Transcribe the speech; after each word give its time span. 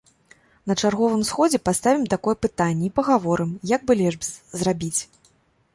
На 0.69 0.77
чарговым 0.83 1.21
сходзе 1.29 1.59
паставім 1.67 2.07
такое 2.15 2.33
пытанне 2.47 2.85
й 2.87 2.95
пагаворым, 2.97 3.51
як 3.75 3.81
бы 3.91 3.99
лепш 4.03 4.25
зрабіць. 4.63 4.97